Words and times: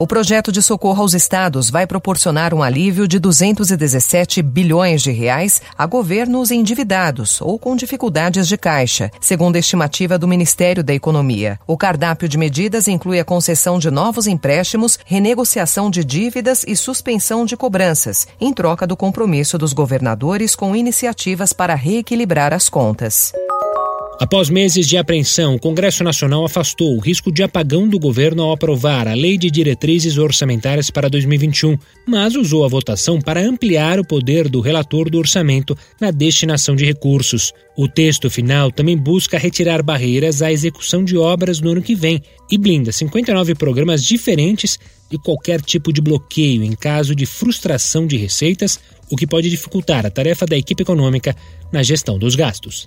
O 0.00 0.06
projeto 0.06 0.52
de 0.52 0.62
socorro 0.62 1.02
aos 1.02 1.12
estados 1.12 1.70
vai 1.70 1.84
proporcionar 1.84 2.54
um 2.54 2.62
alívio 2.62 3.08
de 3.08 3.18
217 3.18 4.40
bilhões 4.42 5.02
de 5.02 5.10
reais 5.10 5.60
a 5.76 5.86
governos 5.86 6.52
endividados 6.52 7.40
ou 7.40 7.58
com 7.58 7.74
dificuldades 7.74 8.46
de 8.46 8.56
caixa, 8.56 9.10
segundo 9.20 9.56
a 9.56 9.58
estimativa 9.58 10.16
do 10.16 10.28
Ministério 10.28 10.84
da 10.84 10.94
Economia. 10.94 11.58
O 11.66 11.76
cardápio 11.76 12.28
de 12.28 12.38
medidas 12.38 12.86
inclui 12.86 13.18
a 13.18 13.24
concessão 13.24 13.76
de 13.76 13.90
novos 13.90 14.28
empréstimos, 14.28 15.00
renegociação 15.04 15.90
de 15.90 16.04
dívidas 16.04 16.64
e 16.68 16.76
suspensão 16.76 17.44
de 17.44 17.56
cobranças, 17.56 18.24
em 18.40 18.52
troca 18.52 18.86
do 18.86 18.96
compromisso 18.96 19.58
dos 19.58 19.72
governadores 19.72 20.54
com 20.54 20.76
iniciativas 20.76 21.52
para 21.52 21.74
reequilibrar 21.74 22.54
as 22.54 22.68
contas. 22.68 23.32
Após 24.20 24.50
meses 24.50 24.88
de 24.88 24.96
apreensão, 24.96 25.54
o 25.54 25.60
Congresso 25.60 26.02
Nacional 26.02 26.44
afastou 26.44 26.96
o 26.96 26.98
risco 26.98 27.30
de 27.30 27.40
apagão 27.40 27.86
do 27.86 28.00
governo 28.00 28.42
ao 28.42 28.50
aprovar 28.50 29.06
a 29.06 29.14
Lei 29.14 29.38
de 29.38 29.48
Diretrizes 29.48 30.18
Orçamentárias 30.18 30.90
para 30.90 31.08
2021, 31.08 31.78
mas 32.04 32.34
usou 32.34 32.64
a 32.64 32.68
votação 32.68 33.20
para 33.20 33.40
ampliar 33.40 34.00
o 34.00 34.04
poder 34.04 34.48
do 34.48 34.60
relator 34.60 35.08
do 35.08 35.18
orçamento 35.18 35.78
na 36.00 36.10
destinação 36.10 36.74
de 36.74 36.84
recursos. 36.84 37.52
O 37.76 37.86
texto 37.86 38.28
final 38.28 38.72
também 38.72 38.96
busca 38.96 39.38
retirar 39.38 39.84
barreiras 39.84 40.42
à 40.42 40.50
execução 40.50 41.04
de 41.04 41.16
obras 41.16 41.60
no 41.60 41.70
ano 41.70 41.80
que 41.80 41.94
vem 41.94 42.20
e 42.50 42.58
blinda 42.58 42.90
59 42.90 43.54
programas 43.54 44.02
diferentes 44.02 44.80
de 45.08 45.16
qualquer 45.16 45.62
tipo 45.62 45.92
de 45.92 46.00
bloqueio 46.00 46.64
em 46.64 46.74
caso 46.74 47.14
de 47.14 47.24
frustração 47.24 48.04
de 48.04 48.16
receitas, 48.16 48.80
o 49.08 49.16
que 49.16 49.28
pode 49.28 49.48
dificultar 49.48 50.04
a 50.04 50.10
tarefa 50.10 50.44
da 50.44 50.58
equipe 50.58 50.82
econômica 50.82 51.36
na 51.72 51.84
gestão 51.84 52.18
dos 52.18 52.34
gastos. 52.34 52.84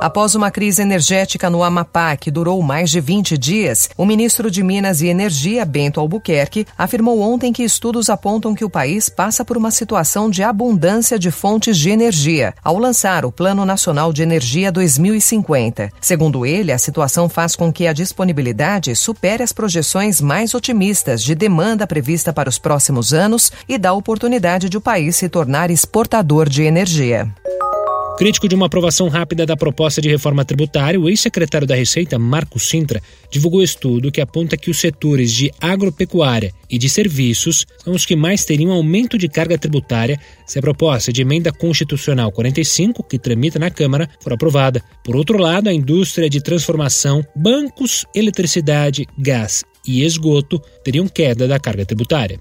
Após 0.00 0.34
uma 0.34 0.50
crise 0.50 0.80
energética 0.80 1.50
no 1.50 1.62
Amapá 1.62 2.16
que 2.16 2.30
durou 2.30 2.62
mais 2.62 2.90
de 2.90 3.00
20 3.00 3.36
dias, 3.36 3.90
o 3.96 4.06
ministro 4.06 4.50
de 4.50 4.62
Minas 4.62 5.02
e 5.02 5.08
Energia, 5.08 5.64
Bento 5.64 6.00
Albuquerque, 6.00 6.66
afirmou 6.76 7.20
ontem 7.20 7.52
que 7.52 7.62
estudos 7.62 8.08
apontam 8.08 8.54
que 8.54 8.64
o 8.64 8.70
país 8.70 9.08
passa 9.08 9.44
por 9.44 9.56
uma 9.56 9.70
situação 9.70 10.30
de 10.30 10.42
abundância 10.42 11.18
de 11.18 11.30
fontes 11.30 11.76
de 11.76 11.90
energia, 11.90 12.54
ao 12.64 12.78
lançar 12.78 13.26
o 13.26 13.32
Plano 13.32 13.64
Nacional 13.66 14.12
de 14.12 14.22
Energia 14.22 14.72
2050. 14.72 15.90
Segundo 16.00 16.46
ele, 16.46 16.72
a 16.72 16.78
situação 16.78 17.28
faz 17.28 17.54
com 17.54 17.70
que 17.70 17.86
a 17.86 17.92
disponibilidade 17.92 18.96
supere 18.96 19.42
as 19.42 19.52
projeções 19.52 20.20
mais 20.20 20.54
otimistas 20.54 21.22
de 21.22 21.34
demanda 21.34 21.86
prevista 21.86 22.32
para 22.32 22.48
os 22.48 22.58
próximos 22.58 23.12
anos 23.12 23.52
e 23.68 23.76
dá 23.76 23.92
oportunidade 23.92 24.68
de 24.68 24.78
o 24.78 24.80
país 24.80 25.16
se 25.16 25.28
tornar 25.28 25.70
exportador 25.70 26.48
de 26.48 26.62
energia. 26.62 27.30
Crítico 28.20 28.46
de 28.46 28.54
uma 28.54 28.66
aprovação 28.66 29.08
rápida 29.08 29.46
da 29.46 29.56
proposta 29.56 29.98
de 29.98 30.06
reforma 30.06 30.44
tributária, 30.44 31.00
o 31.00 31.08
ex-secretário 31.08 31.66
da 31.66 31.74
Receita, 31.74 32.18
Marco 32.18 32.60
Sintra, 32.60 33.02
divulgou 33.30 33.62
estudo 33.62 34.12
que 34.12 34.20
aponta 34.20 34.58
que 34.58 34.70
os 34.70 34.78
setores 34.78 35.32
de 35.32 35.50
agropecuária 35.58 36.52
e 36.68 36.76
de 36.76 36.86
serviços 36.86 37.64
são 37.82 37.94
os 37.94 38.04
que 38.04 38.14
mais 38.14 38.44
teriam 38.44 38.72
aumento 38.72 39.16
de 39.16 39.26
carga 39.26 39.56
tributária 39.56 40.20
se 40.46 40.58
a 40.58 40.60
proposta 40.60 41.10
de 41.10 41.22
emenda 41.22 41.50
constitucional 41.50 42.30
45, 42.30 43.02
que 43.04 43.18
tramita 43.18 43.58
na 43.58 43.70
Câmara, 43.70 44.06
for 44.22 44.34
aprovada. 44.34 44.84
Por 45.02 45.16
outro 45.16 45.38
lado, 45.38 45.70
a 45.70 45.72
indústria 45.72 46.28
de 46.28 46.42
transformação, 46.42 47.24
bancos, 47.34 48.04
eletricidade, 48.14 49.06
gás 49.18 49.64
e 49.88 50.04
esgoto 50.04 50.60
teriam 50.84 51.08
queda 51.08 51.48
da 51.48 51.58
carga 51.58 51.86
tributária. 51.86 52.38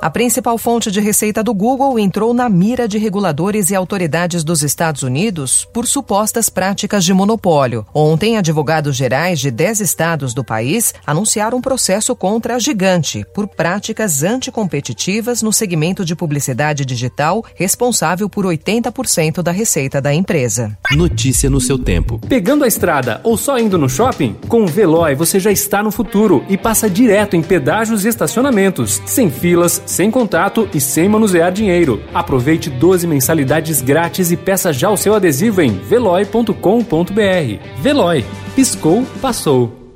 A 0.00 0.08
principal 0.08 0.56
fonte 0.56 0.92
de 0.92 1.00
receita 1.00 1.42
do 1.42 1.52
Google 1.52 1.98
entrou 1.98 2.32
na 2.32 2.48
mira 2.48 2.86
de 2.86 2.98
reguladores 2.98 3.70
e 3.70 3.74
autoridades 3.74 4.44
dos 4.44 4.62
Estados 4.62 5.02
Unidos 5.02 5.66
por 5.72 5.88
supostas 5.88 6.48
práticas 6.48 7.04
de 7.04 7.12
monopólio. 7.12 7.84
Ontem, 7.92 8.36
advogados 8.36 8.94
gerais 8.94 9.40
de 9.40 9.50
10 9.50 9.80
estados 9.80 10.32
do 10.32 10.44
país 10.44 10.94
anunciaram 11.04 11.58
um 11.58 11.60
processo 11.60 12.14
contra 12.14 12.54
a 12.54 12.58
gigante 12.60 13.26
por 13.34 13.48
práticas 13.48 14.22
anticompetitivas 14.22 15.42
no 15.42 15.52
segmento 15.52 16.04
de 16.04 16.14
publicidade 16.14 16.84
digital, 16.84 17.44
responsável 17.56 18.28
por 18.28 18.44
80% 18.44 19.42
da 19.42 19.50
receita 19.50 20.00
da 20.00 20.14
empresa. 20.14 20.78
Notícia 20.92 21.50
no 21.50 21.60
seu 21.60 21.76
tempo. 21.76 22.20
Pegando 22.28 22.62
a 22.62 22.68
estrada 22.68 23.20
ou 23.24 23.36
só 23.36 23.58
indo 23.58 23.76
no 23.76 23.88
shopping? 23.88 24.36
Com 24.46 24.62
o 24.62 24.68
Veloy 24.68 25.16
você 25.16 25.40
já 25.40 25.50
está 25.50 25.82
no 25.82 25.90
futuro 25.90 26.44
e 26.48 26.56
passa 26.56 26.88
direto 26.88 27.34
em 27.34 27.42
pedágios 27.42 28.04
e 28.04 28.08
estacionamentos, 28.08 29.02
sem 29.04 29.28
filas, 29.28 29.82
sem 29.88 30.10
contato 30.10 30.68
e 30.74 30.80
sem 30.80 31.08
manusear 31.08 31.50
dinheiro. 31.50 32.02
Aproveite 32.12 32.68
12 32.68 33.06
mensalidades 33.06 33.80
grátis 33.80 34.30
e 34.30 34.36
peça 34.36 34.72
já 34.72 34.90
o 34.90 34.96
seu 34.96 35.14
adesivo 35.14 35.62
em 35.62 35.70
veloy.com.br. 35.70 36.52
Veloy. 37.80 38.24
Piscou, 38.54 39.06
passou. 39.20 39.87